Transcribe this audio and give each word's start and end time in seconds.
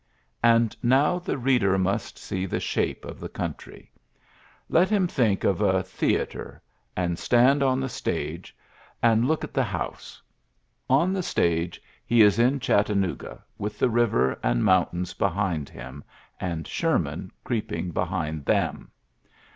And 0.41 0.75
now 0.81 1.19
the 1.19 1.37
reader 1.37 1.77
mnst 1.77 2.17
see 2.17 2.47
the 2.47 2.59
shape 2.59 3.03
4t 3.03 3.21
Hid 3.21 3.33
country. 3.33 3.91
Let 4.67 4.89
him 4.89 5.05
think 5.05 5.43
of 5.43 5.61
a 5.61 5.85
re, 6.01 6.45
and 6.97 7.19
stand 7.19 7.61
on 7.61 7.79
the 7.79 7.87
stage, 7.87 8.57
and 9.03 9.27
look 9.27 9.41
iiorary 9.41 9.43
v^oii 9.43 9.43
88 9.43 9.43
ULYSSES 9.43 9.43
S. 9.43 9.43
GEANT 9.43 9.43
at 9.43 9.53
the 9.53 9.77
house. 9.77 10.21
On 10.89 11.13
the 11.13 11.21
stage 11.23 11.81
he 12.03 12.21
is 12.23 12.37
Chattanooga^ 12.39 13.41
with 13.59 13.77
the 13.77 13.91
river 13.91 14.39
and 14.41 14.65
mow 14.65 14.89
tains 14.91 15.15
behind 15.15 15.69
him, 15.69 16.03
and 16.39 16.65
Sherman 16.67 17.31
creepi 17.45 17.93
behind 17.93 18.45
them. 18.45 18.89